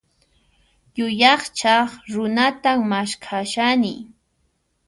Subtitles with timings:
[0.97, 3.93] Yuyaychaq runatan maskhashani.